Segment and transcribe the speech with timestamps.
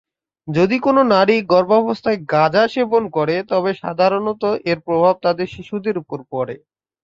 [0.47, 6.55] যদি কোন নারী গর্ভাবস্থায় গাঁজা সেবন করে তবে সাধারণত এর প্রভাব তাদের শিশুদের উপরও পড়ে।